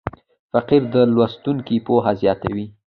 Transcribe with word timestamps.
فقره 0.51 0.77
د 0.93 0.95
لوستونکي 1.13 1.77
پوهه 1.87 2.11
زیاتوي. 2.21 2.65